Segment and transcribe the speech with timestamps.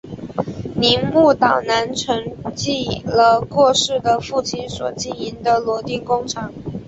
[0.79, 6.51] 铃木岛男承继了过世的父亲所经营的螺钉工厂。